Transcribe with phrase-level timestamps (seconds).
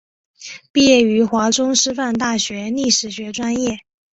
[0.71, 3.81] 毕业于华中师范大学历史学专业。